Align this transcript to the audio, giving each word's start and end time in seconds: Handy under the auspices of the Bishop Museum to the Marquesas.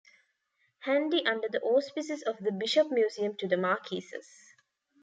Handy 0.79 1.23
under 1.27 1.47
the 1.47 1.61
auspices 1.61 2.23
of 2.23 2.39
the 2.39 2.51
Bishop 2.51 2.89
Museum 2.89 3.37
to 3.37 3.47
the 3.47 3.55
Marquesas. 3.55 4.55